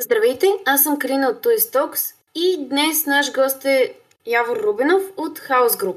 Здравейте, 0.00 0.46
аз 0.66 0.82
съм 0.82 0.98
Калина 0.98 1.28
от 1.28 1.44
Toy 1.44 1.56
Talks 1.56 2.14
и 2.34 2.68
днес 2.68 3.06
наш 3.06 3.32
гост 3.32 3.64
е 3.64 3.94
Явор 4.26 4.56
Рубинов 4.56 5.02
от 5.16 5.38
House 5.38 5.82
Group. 5.82 5.96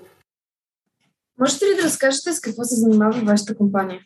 Можете 1.39 1.65
ли 1.65 1.69
да 1.75 1.83
разкажете 1.83 2.33
с 2.33 2.39
какво 2.41 2.63
се 2.63 2.75
занимава 2.75 3.21
вашата 3.25 3.55
компания? 3.55 3.99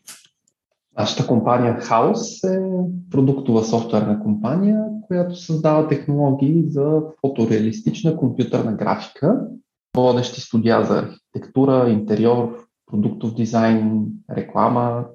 Нашата 0.98 1.28
компания 1.28 1.80
House 1.82 2.56
е 2.58 2.86
продуктова 3.12 3.64
софтуерна 3.64 4.20
компания, 4.20 4.84
която 5.08 5.36
създава 5.36 5.88
технологии 5.88 6.64
за 6.70 7.02
фотореалистична 7.22 8.18
компютърна 8.18 8.74
графика, 8.74 9.48
водещи 9.96 10.42
студия 10.42 10.84
за 10.84 11.00
архитектура, 11.00 11.90
интериор, 11.90 12.68
продуктов 12.86 13.34
дизайн, 13.34 14.06
реклама. 14.38 15.06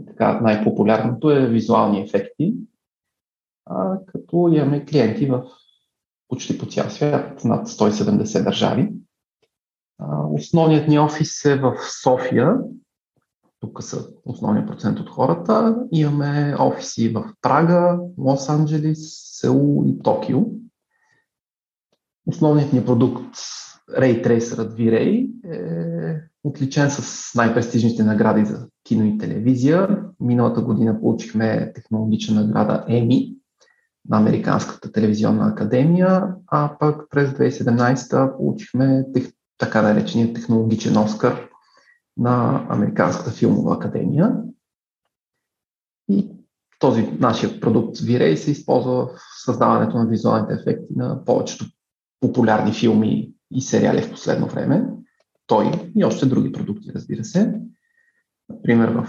И 0.00 0.06
така, 0.06 0.40
най-популярното 0.40 1.30
е 1.30 1.46
визуални 1.46 2.02
ефекти, 2.02 2.54
като 4.06 4.48
имаме 4.52 4.84
клиенти 4.84 5.26
в 5.26 5.42
почти 6.28 6.58
по 6.58 6.66
цял 6.66 6.90
свят, 6.90 7.44
над 7.44 7.68
170 7.68 8.44
държави. 8.44 8.92
Основният 10.32 10.88
ни 10.88 10.98
офис 10.98 11.44
е 11.44 11.56
в 11.56 11.74
София, 12.02 12.56
тук 13.60 13.82
са 13.82 14.08
основният 14.24 14.68
процент 14.68 15.00
от 15.00 15.10
хората. 15.10 15.76
Имаме 15.92 16.56
офиси 16.58 17.08
в 17.08 17.32
Прага, 17.42 17.98
Лос-Анджелис, 18.18 18.98
Сеул 19.40 19.84
и 19.86 20.02
Токио. 20.02 20.40
Основният 22.26 22.72
ни 22.72 22.84
продукт 22.84 23.36
Ray 23.98 24.26
Tracer 24.26 24.68
V-Ray 24.68 25.30
е 25.44 26.20
отличен 26.44 26.90
с 26.90 27.34
най-престижните 27.34 28.04
награди 28.04 28.44
за 28.44 28.68
кино 28.84 29.04
и 29.04 29.18
телевизия. 29.18 30.04
Миналата 30.20 30.62
година 30.62 31.00
получихме 31.00 31.72
технологична 31.72 32.40
награда 32.40 32.84
EMI 32.88 33.36
на 34.08 34.18
Американската 34.18 34.92
телевизионна 34.92 35.48
академия, 35.48 36.34
а 36.46 36.76
пък 36.78 37.10
през 37.10 37.30
2017 37.30 38.36
получихме 38.36 39.04
тех, 39.14 39.32
така 39.58 39.82
наречения 39.82 40.32
технологичен 40.32 40.96
Оскар 40.96 41.48
на 42.16 42.66
Американската 42.68 43.30
филмова 43.30 43.74
академия. 43.74 44.36
И 46.08 46.30
този 46.78 47.02
нашия 47.02 47.60
продукт 47.60 47.96
V-Ray 47.96 48.34
се 48.34 48.50
използва 48.50 49.06
в 49.06 49.10
създаването 49.44 49.96
на 49.96 50.06
визуалните 50.06 50.54
ефекти 50.54 50.94
на 50.96 51.24
повечето 51.24 51.64
популярни 52.20 52.72
филми 52.72 53.32
и 53.50 53.60
сериали 53.60 54.02
в 54.02 54.10
последно 54.10 54.46
време. 54.46 54.86
Той 55.46 55.92
и 55.96 56.04
още 56.04 56.26
други 56.26 56.52
продукти, 56.52 56.92
разбира 56.94 57.24
се. 57.24 57.60
Например, 58.48 58.88
в 58.88 59.08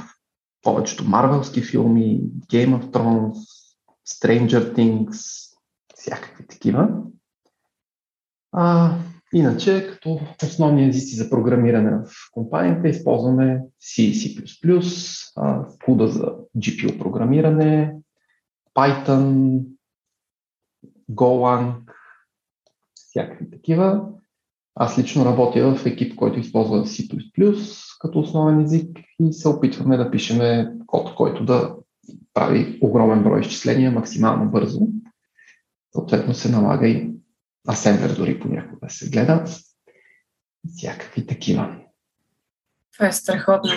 повечето 0.62 1.04
марвелски 1.04 1.62
филми, 1.62 2.22
Game 2.52 2.80
of 2.80 2.84
Thrones, 2.92 3.63
Stranger 4.08 4.76
Things, 4.76 5.50
всякакви 5.96 6.48
такива. 6.48 6.90
А, 8.52 8.98
иначе, 9.34 9.88
като 9.88 10.20
основни 10.44 10.90
езици 10.90 11.16
за 11.16 11.30
програмиране 11.30 11.92
в 11.92 12.12
компанията, 12.32 12.88
използваме 12.88 13.62
C 13.82 14.12
C++, 14.12 14.44
CUDA 15.88 16.06
за 16.06 16.36
GPU 16.58 17.00
програмиране, 17.00 17.96
Python, 18.76 19.60
Golang, 21.12 21.76
всякакви 22.96 23.52
такива. 23.52 24.06
Аз 24.76 24.98
лично 24.98 25.26
работя 25.26 25.76
в 25.76 25.86
екип, 25.86 26.16
който 26.16 26.40
използва 26.40 26.86
C++, 26.86 27.08
като 28.00 28.20
основен 28.20 28.62
език 28.62 29.00
и 29.20 29.34
се 29.34 29.48
опитваме 29.48 29.98
да 29.98 30.12
пишеме 30.12 30.74
код, 30.88 31.16
който 31.16 31.46
да 31.46 31.76
прави 32.34 32.80
огромен 32.82 33.24
брой 33.24 33.42
изчисления 33.42 33.92
максимално 33.92 34.52
бързо. 34.52 34.80
Съответно 35.92 36.34
се 36.34 36.50
налага 36.50 36.88
и 36.88 37.12
асемблер 37.70 38.16
дори 38.16 38.40
понякога 38.40 38.90
се 38.90 39.10
гледат. 39.10 39.50
Всякакви 40.68 41.28
такива. 41.28 41.76
Това 42.94 43.08
е 43.08 43.12
страхотно. 43.12 43.72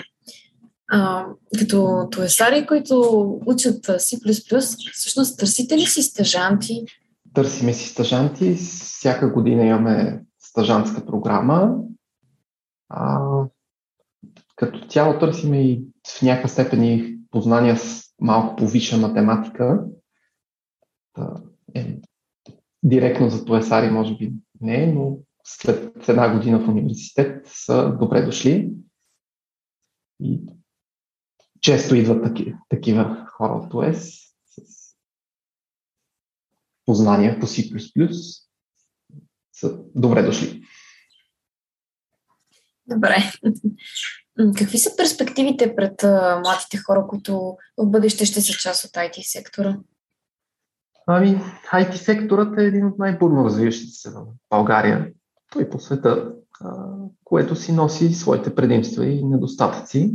А, 0.88 1.26
като 1.58 2.08
туесари, 2.10 2.66
които 2.66 3.00
учат 3.46 3.84
C++, 3.84 4.18
всъщност 4.92 5.38
търсите 5.38 5.76
ли 5.76 5.86
си 5.86 6.02
стъжанти? 6.02 6.84
Търсиме 7.34 7.72
си 7.72 7.88
стъжанти. 7.88 8.54
Всяка 8.54 9.32
година 9.32 9.64
имаме 9.64 10.24
стъжантска 10.40 11.06
програма. 11.06 11.74
А, 12.88 13.20
като 14.56 14.88
цяло 14.88 15.18
търсиме 15.18 15.70
и 15.70 15.82
в 16.08 16.22
някаква 16.22 16.48
степен 16.48 16.84
и 16.84 17.18
познания 17.30 17.76
с 17.76 18.05
малко 18.20 18.56
повиша 18.56 18.96
математика. 18.96 19.84
Е, 21.74 22.00
директно 22.82 23.30
за 23.30 23.44
туесари 23.44 23.90
може 23.90 24.16
би 24.16 24.32
не, 24.60 24.92
но 24.92 25.18
след 25.44 26.08
една 26.08 26.36
година 26.36 26.58
в 26.58 26.68
университет 26.68 27.46
са 27.46 27.96
добре 28.00 28.22
дошли. 28.22 28.72
И 30.20 30.40
често 31.60 31.94
идват 31.94 32.24
таки, 32.24 32.54
такива 32.68 33.26
хора 33.30 33.52
от 33.52 33.70
ТОЕС 33.70 34.26
с 34.46 34.96
познания 36.86 37.40
по 37.40 37.46
C++. 37.46 37.78
Са 39.52 39.84
добре 39.94 40.22
дошли. 40.22 40.62
Добре. 42.86 43.16
Какви 44.56 44.78
са 44.78 44.96
перспективите 44.96 45.76
пред 45.76 46.04
а, 46.04 46.40
младите 46.44 46.76
хора, 46.76 47.06
които 47.08 47.56
в 47.78 47.86
бъдеще 47.86 48.24
ще 48.24 48.40
са 48.40 48.52
част 48.52 48.84
от 48.84 48.90
IT 48.90 49.22
сектора? 49.22 49.78
Ами, 51.06 51.40
IT 51.72 51.94
секторът 51.94 52.58
е 52.58 52.64
един 52.64 52.86
от 52.86 52.98
най-бурно 52.98 53.44
развиващите 53.44 53.92
се 53.92 54.10
в 54.10 54.24
България, 54.50 55.12
той 55.52 55.70
по 55.70 55.80
света, 55.80 56.32
което 57.24 57.56
си 57.56 57.72
носи 57.72 58.14
своите 58.14 58.54
предимства 58.54 59.06
и 59.06 59.24
недостатъци. 59.24 60.14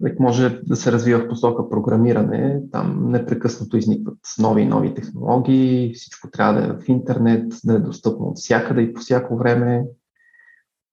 Век 0.00 0.20
може 0.20 0.60
да 0.62 0.76
се 0.76 0.92
развива 0.92 1.20
в 1.20 1.28
посока 1.28 1.68
програмиране, 1.68 2.60
там 2.72 3.10
непрекъснато 3.10 3.76
изникват 3.76 4.18
нови 4.38 4.62
и 4.62 4.66
нови 4.66 4.94
технологии, 4.94 5.94
всичко 5.94 6.30
трябва 6.30 6.60
да 6.60 6.66
е 6.66 6.72
в 6.72 6.88
интернет, 6.88 7.52
да 7.64 7.74
е 7.74 7.78
достъпно 7.78 8.26
от 8.26 8.38
всякъде 8.38 8.82
и 8.82 8.94
по 8.94 9.00
всяко 9.00 9.36
време. 9.36 9.84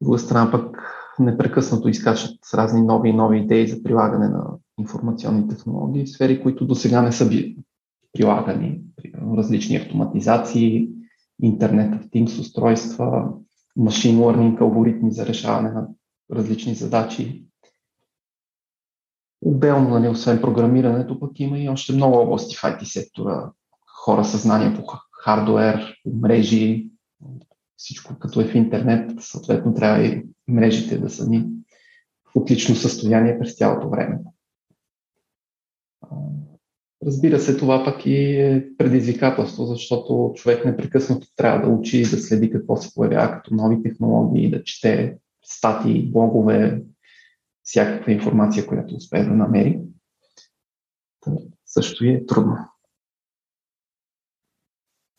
От 0.01 0.05
друга 0.05 0.19
страна 0.19 0.51
пък 0.51 0.77
непрекъснато 1.19 1.89
изкачат 1.89 2.39
разни 2.53 2.81
нови 2.81 3.09
и 3.09 3.13
нови 3.13 3.39
идеи 3.39 3.67
за 3.67 3.83
прилагане 3.83 4.27
на 4.27 4.45
информационни 4.79 5.47
технологии, 5.47 6.07
сфери, 6.07 6.43
които 6.43 6.65
до 6.65 6.75
сега 6.75 7.01
не 7.01 7.11
са 7.11 7.29
били 7.29 7.57
прилагани. 8.13 8.81
Различни 9.37 9.75
автоматизации, 9.75 10.89
интернет 11.41 11.93
of 11.93 12.09
Things 12.09 12.39
устройства, 12.39 13.33
машин 13.77 14.17
learning 14.17 14.61
алгоритми 14.61 15.11
за 15.11 15.25
решаване 15.25 15.71
на 15.71 15.87
различни 16.31 16.75
задачи. 16.75 17.45
Отделно, 19.41 19.89
нали, 19.89 20.07
освен 20.07 20.41
програмирането, 20.41 21.19
пък 21.19 21.39
има 21.39 21.59
и 21.59 21.69
още 21.69 21.93
много 21.93 22.17
области 22.17 22.55
в 22.55 22.61
IT 22.61 22.83
сектора. 22.83 23.51
Хора 24.03 24.25
съзнания 24.25 24.75
по 24.75 24.83
хардуер, 25.23 25.95
мрежи, 26.21 26.89
всичко 27.83 28.19
като 28.19 28.41
е 28.41 28.45
в 28.45 28.55
интернет, 28.55 29.11
съответно 29.19 29.73
трябва 29.73 30.05
и 30.05 30.23
мрежите 30.47 30.97
да 30.97 31.09
са 31.09 31.29
ни 31.29 31.49
в 32.25 32.35
отлично 32.35 32.75
състояние 32.75 33.39
през 33.39 33.57
цялото 33.57 33.89
време. 33.89 34.19
Разбира 37.05 37.39
се, 37.39 37.57
това 37.57 37.83
пък 37.83 38.05
и 38.05 38.15
е 38.41 38.67
предизвикателство, 38.77 39.65
защото 39.65 40.33
човек 40.35 40.65
непрекъснато 40.65 41.27
трябва 41.35 41.67
да 41.67 41.73
учи 41.73 41.97
и 41.97 42.01
да 42.01 42.17
следи 42.17 42.51
какво 42.51 42.77
се 42.77 42.93
появява 42.93 43.31
като 43.31 43.53
нови 43.53 43.83
технологии, 43.83 44.51
да 44.51 44.63
чете 44.63 45.17
статии, 45.45 46.11
блогове, 46.11 46.83
всякаква 47.63 48.11
информация, 48.11 48.67
която 48.67 48.95
успее 48.95 49.23
да 49.23 49.33
намери. 49.33 49.79
Та, 51.21 51.31
също 51.65 52.05
е 52.05 52.25
трудно. 52.27 52.57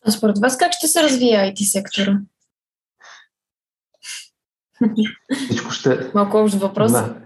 А 0.05 0.11
според 0.11 0.37
вас 0.39 0.57
как 0.57 0.73
ще 0.73 0.87
се 0.87 1.03
развие 1.03 1.37
IT 1.37 1.63
сектора? 1.63 2.21
Всичко 5.45 5.71
ще... 5.71 6.11
Малко 6.15 6.37
общ 6.37 6.55
въпрос. 6.55 6.91
Да. 6.91 7.21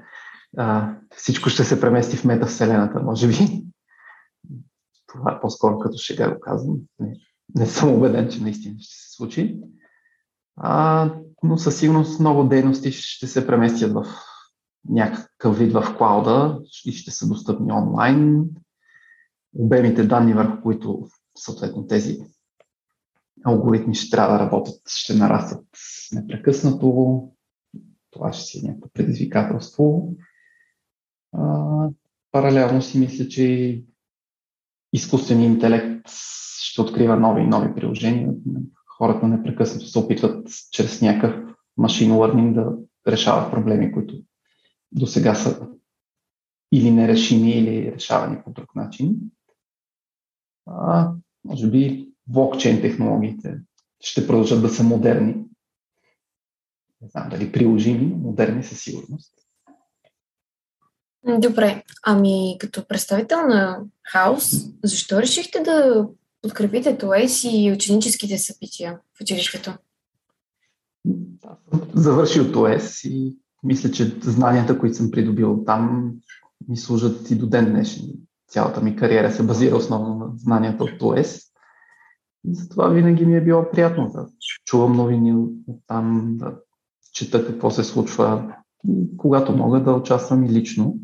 А, 0.57 0.95
всичко 1.15 1.49
ще 1.49 1.63
се 1.63 1.81
премести 1.81 2.17
в 2.17 2.25
метавселената, 2.25 2.99
може 2.99 3.27
би. 3.27 3.63
Това 5.07 5.39
по-скоро 5.41 5.79
като 5.79 5.97
шега 5.97 6.33
го 6.33 6.39
казвам. 6.39 6.77
Не, 6.99 7.13
не 7.55 7.65
съм 7.65 7.89
убеден, 7.89 8.29
че 8.29 8.41
наистина 8.41 8.75
ще 8.79 8.95
се 8.95 9.15
случи. 9.15 9.59
А, 10.57 11.09
но 11.43 11.57
със 11.57 11.79
сигурност 11.79 12.19
много 12.19 12.43
дейности 12.43 12.91
ще 12.91 13.27
се 13.27 13.47
преместят 13.47 13.93
в 13.93 14.05
някакъв 14.89 15.57
вид 15.57 15.73
в 15.73 15.95
клауда 15.97 16.59
и 16.85 16.91
ще 16.91 17.11
са 17.11 17.27
достъпни 17.27 17.73
онлайн. 17.73 18.45
Обемите 19.55 20.03
данни, 20.03 20.33
върху 20.33 20.61
които 20.61 21.07
съответно 21.37 21.87
тези 21.87 22.17
алгоритми 23.45 23.95
ще 23.95 24.09
трябва 24.09 24.33
да 24.33 24.39
работят, 24.39 24.81
ще 24.87 25.13
нарастват 25.13 25.65
непрекъснато 26.11 27.29
това 28.11 28.33
ще 28.33 28.43
си 28.45 28.59
е 28.59 28.67
някакво 28.67 28.89
предизвикателство. 28.89 30.13
А, 31.31 31.89
паралелно 32.31 32.81
си 32.81 32.99
мисля, 32.99 33.27
че 33.27 33.81
изкуственият 34.93 35.53
интелект 35.53 36.09
ще 36.61 36.81
открива 36.81 37.15
нови 37.15 37.41
и 37.41 37.47
нови 37.47 37.75
приложения. 37.75 38.33
Хората 38.97 39.27
непрекъснато 39.27 39.85
се 39.85 39.99
опитват 39.99 40.47
чрез 40.71 41.01
някакъв 41.01 41.55
машин 41.77 42.11
learning 42.11 42.53
да 42.53 42.77
решават 43.11 43.51
проблеми, 43.51 43.91
които 43.91 44.15
до 44.91 45.07
сега 45.07 45.35
са 45.35 45.67
или 46.71 46.91
нерешими, 46.91 47.51
или 47.51 47.91
решавани 47.91 48.37
по 48.43 48.51
друг 48.51 48.75
начин. 48.75 49.15
А, 50.65 51.11
може 51.45 51.69
би 51.69 52.09
блокчейн 52.27 52.81
технологиите 52.81 53.59
ще 53.99 54.27
продължат 54.27 54.61
да 54.61 54.69
са 54.69 54.83
модерни. 54.83 55.35
Не 57.01 57.07
знам 57.07 57.29
дали 57.29 57.51
приложими, 57.51 58.05
модерни 58.05 58.63
със 58.63 58.79
сигурност. 58.79 59.33
Добре, 61.39 61.83
ами 62.05 62.57
като 62.59 62.87
представител 62.87 63.37
на 63.37 63.81
Хаус, 64.03 64.51
защо 64.83 65.21
решихте 65.21 65.59
да 65.59 66.07
подкрепите 66.41 66.97
ТОЕС 66.97 67.43
и 67.43 67.71
ученическите 67.75 68.37
събития 68.37 68.99
в 69.17 69.21
училището? 69.21 69.73
Завършил 71.93 72.51
ТОЕС 72.51 73.03
и 73.03 73.37
мисля, 73.63 73.91
че 73.91 74.05
знанията, 74.21 74.79
които 74.79 74.95
съм 74.95 75.11
придобил 75.11 75.63
там, 75.65 76.13
ми 76.67 76.77
служат 76.77 77.31
и 77.31 77.35
до 77.35 77.47
ден 77.47 77.65
днешен. 77.65 78.05
Цялата 78.47 78.81
ми 78.81 78.95
кариера 78.95 79.31
се 79.31 79.43
базира 79.43 79.75
основно 79.75 80.15
на 80.15 80.31
знанията 80.37 80.83
от 80.83 80.99
ТОЕС. 80.99 81.41
И 82.47 82.55
затова 82.55 82.89
винаги 82.89 83.25
ми 83.25 83.37
е 83.37 83.43
било 83.43 83.71
приятно 83.71 84.11
да 84.13 84.27
чувам 84.65 84.95
новини 84.95 85.33
от 85.67 85.79
там, 85.87 86.35
да 86.37 86.59
чета 87.13 87.47
какво 87.47 87.71
се 87.71 87.83
случва 87.83 88.55
когато 89.17 89.55
мога 89.55 89.83
да 89.83 89.93
участвам 89.93 90.43
и 90.43 90.49
лично. 90.49 90.97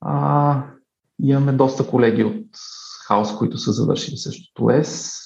А, 0.00 0.64
имаме 1.22 1.52
доста 1.52 1.86
колеги 1.86 2.24
от 2.24 2.46
Хаос, 3.06 3.36
които 3.36 3.58
са 3.58 3.72
завършили 3.72 4.16
същото 4.16 4.70
ЕС 4.70 5.18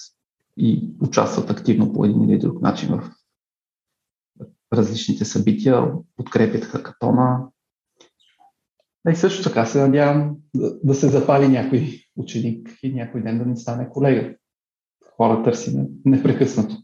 и 0.57 0.91
участват 1.01 1.51
активно 1.51 1.93
по 1.93 2.05
един 2.05 2.23
или 2.23 2.39
друг 2.39 2.63
начин 2.63 2.89
в 2.89 3.11
различните 4.73 5.25
събития, 5.25 5.93
подкрепят 6.17 6.65
хакатона. 6.65 7.49
И 9.13 9.17
също 9.17 9.43
така 9.43 9.67
се 9.67 9.81
надявам 9.81 10.37
да, 10.55 10.79
да 10.85 10.95
се 10.95 11.09
запали 11.09 11.49
някой 11.49 12.05
ученик 12.17 12.79
и 12.83 12.95
някой 12.95 13.23
ден 13.23 13.39
да 13.39 13.45
ни 13.45 13.57
стане 13.57 13.91
колега. 13.91 14.35
Хора 15.17 15.43
търсиме 15.43 15.87
непрекъснато. 16.05 16.77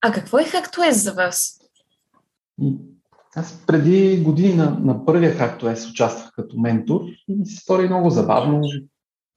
А 0.00 0.12
какво 0.12 0.38
е 0.38 0.44
Хактуес 0.44 1.02
за 1.02 1.12
вас? 1.12 1.60
Аз 3.36 3.62
преди 3.66 4.22
години 4.22 4.54
на, 4.54 4.70
на 4.70 5.04
първия 5.04 5.34
Хактуес 5.34 5.90
участвах 5.90 6.32
като 6.32 6.60
ментор 6.60 7.00
и 7.28 7.34
ми 7.34 7.46
се 7.46 7.56
стори 7.56 7.86
много 7.86 8.10
забавно. 8.10 8.62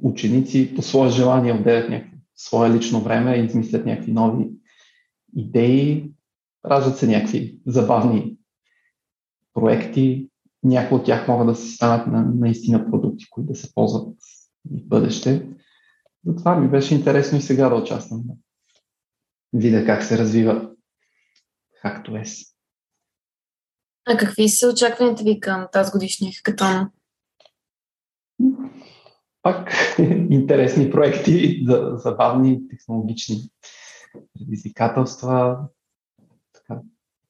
Ученици 0.03 0.75
по 0.75 0.81
свое 0.81 1.09
желание 1.09 1.53
отделят 1.53 1.89
някакво 1.89 2.17
свое 2.35 2.69
лично 2.69 3.01
време 3.01 3.35
и 3.35 3.45
измислят 3.45 3.85
някакви 3.85 4.11
нови 4.11 4.49
идеи, 5.35 6.11
раждат 6.65 6.97
се 6.97 7.07
някакви 7.07 7.59
забавни 7.67 8.37
проекти. 9.53 10.29
Някои 10.63 10.97
от 10.97 11.05
тях 11.05 11.27
могат 11.27 11.47
да 11.47 11.55
се 11.55 11.71
станат 11.71 12.07
на, 12.07 12.21
наистина 12.35 12.91
продукти, 12.91 13.25
които 13.29 13.47
да 13.47 13.55
се 13.55 13.73
ползват 13.73 14.15
в 14.65 14.87
бъдеще. 14.87 15.47
Затова 16.25 16.59
ми 16.59 16.67
беше 16.67 16.95
интересно 16.95 17.37
и 17.37 17.41
сега 17.41 17.69
да 17.69 17.75
участвам. 17.75 18.23
Видя 19.53 19.85
как 19.85 20.03
се 20.03 20.17
развива 20.17 20.71
HackToS. 21.85 22.47
А 24.05 24.17
какви 24.17 24.49
са 24.49 24.67
очакванията 24.67 25.23
ви 25.23 25.39
към 25.39 25.67
тази 25.71 25.91
годишния 25.91 26.33
хакатон? 26.37 26.89
Пак 29.41 29.73
интересни 30.29 30.91
проекти, 30.91 31.65
забавни 31.93 32.67
технологични 32.67 33.49
предизвикателства. 34.33 35.57
Така, 36.53 36.81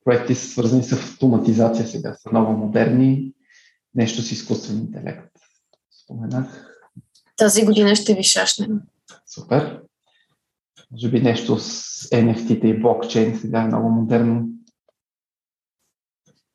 проекти 0.05 0.35
са 0.35 0.49
свързани 0.49 0.83
с 0.83 0.91
автоматизация 0.91 1.87
сега, 1.87 2.13
са 2.13 2.29
много 2.31 2.53
модерни. 2.53 3.33
Нещо 3.95 4.21
с 4.21 4.31
изкуствен 4.31 4.77
интелект. 4.77 5.31
Споменах. 6.03 6.65
Тази 7.37 7.65
година 7.65 7.95
ще 7.95 8.13
ви 8.13 8.23
шашнем. 8.23 8.81
Супер. 9.25 9.81
Може 10.91 11.11
би 11.11 11.21
нещо 11.21 11.59
с 11.59 11.69
NFT-та 12.09 12.67
и 12.67 12.79
блокчейн 12.79 13.39
сега 13.39 13.61
е 13.61 13.67
много 13.67 13.89
модерно. 13.89 14.49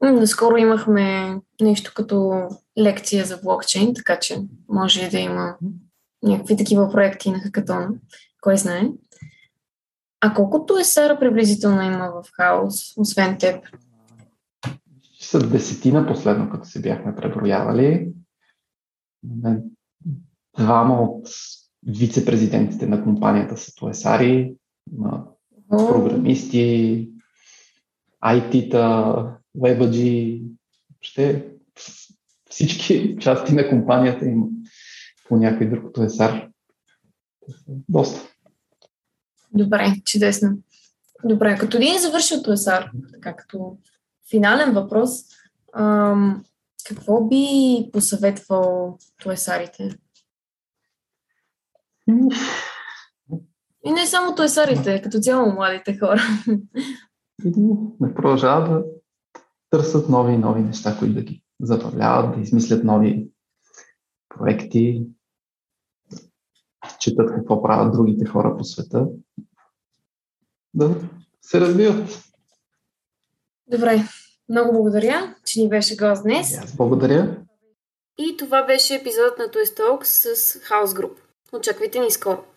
Наскоро 0.01 0.57
имахме 0.57 1.37
нещо 1.61 1.93
като 1.95 2.49
лекция 2.79 3.25
за 3.25 3.41
блокчейн, 3.45 3.95
така 3.95 4.19
че 4.19 4.39
може 4.69 5.09
да 5.09 5.19
има 5.19 5.57
някакви 6.23 6.57
такива 6.57 6.91
проекти 6.91 7.31
на 7.31 7.39
хакатон. 7.39 8.01
Кой 8.41 8.57
знае? 8.57 8.83
А 10.21 10.35
колкото 10.35 10.79
е 10.79 10.85
Сара 10.85 11.19
приблизително 11.19 11.83
има 11.83 12.11
в 12.11 12.25
хаос, 12.33 12.97
освен 12.97 13.39
теб? 13.39 13.65
С 15.21 15.49
десетина 15.49 16.07
последно, 16.07 16.51
като 16.51 16.69
се 16.69 16.81
бяхме 16.81 17.17
преброявали. 17.17 18.13
Двама 20.59 21.03
от 21.03 21.29
вице-президентите 21.87 22.87
на 22.87 23.05
компанията 23.05 23.57
са 23.57 23.75
туесари, 23.75 24.55
има 24.93 25.25
програмисти, 25.69 27.09
IT-та, 28.25 29.15
WebAG, 29.59 30.41
въобще 30.91 31.49
всички 32.51 33.17
части 33.21 33.55
на 33.55 33.69
компанията 33.69 34.27
има 34.27 34.47
по 35.29 35.37
някой 35.37 35.69
друг 35.69 35.95
туесар. 35.95 36.49
Доста. 37.69 38.29
Добре, 39.53 39.95
чудесно. 40.05 40.59
Добре, 41.25 41.59
като 41.59 41.77
един 41.77 41.99
завършил 41.99 42.43
туесар, 42.43 42.91
така 43.13 43.37
като 43.37 43.79
финален 44.31 44.75
въпрос, 44.75 45.11
ам, 45.73 46.45
какво 46.85 47.25
би 47.25 47.47
посъветвал 47.93 48.99
туесарите? 49.23 49.99
И 53.87 53.93
не 53.93 54.07
само 54.07 54.35
туесарите, 54.35 55.03
като 55.03 55.19
цяло 55.19 55.53
младите 55.53 55.99
хора. 55.99 56.21
Не 58.01 58.15
продължават 58.15 58.69
да 58.69 58.85
търсят 59.71 60.09
нови 60.09 60.33
и 60.33 60.39
нови 60.39 60.63
неща, 60.63 60.97
които 60.99 61.15
да 61.15 61.23
ги 61.23 61.43
забавляват, 61.61 62.35
да 62.35 62.41
измислят 62.41 62.85
нови 62.85 63.29
проекти, 64.29 65.07
четат 66.99 67.31
какво 67.35 67.63
правят 67.63 67.93
другите 67.93 68.27
хора 68.27 68.57
по 68.59 68.65
света, 68.65 69.07
да 70.75 70.97
се 71.41 71.61
развиват. 71.61 72.23
Добре, 73.67 74.03
много 74.49 74.73
благодаря, 74.73 75.35
че 75.45 75.61
ни 75.61 75.69
беше 75.69 75.97
гост 75.97 76.23
днес. 76.23 76.59
Аз 76.59 76.77
благодаря. 76.77 77.45
И 78.19 78.37
това 78.37 78.63
беше 78.63 78.95
епизодът 78.95 79.39
на 79.39 79.45
Twist 79.45 79.79
Talks 79.79 80.05
с 80.35 80.61
House 80.61 81.01
Group. 81.01 81.24
Muchas, 81.55 81.79
Vitinisco. 81.79 82.54